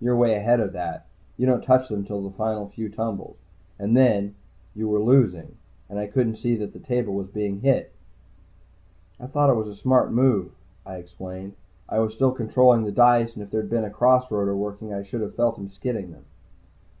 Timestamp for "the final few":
2.22-2.88